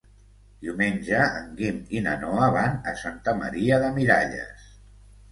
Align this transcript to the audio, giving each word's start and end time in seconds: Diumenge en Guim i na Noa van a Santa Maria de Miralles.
Diumenge 0.67 1.17
en 1.41 1.51
Guim 1.59 1.75
i 1.97 1.99
na 2.05 2.13
Noa 2.23 2.47
van 2.55 2.79
a 2.91 2.93
Santa 3.01 3.35
Maria 3.43 3.77
de 3.85 3.91
Miralles. 3.99 4.65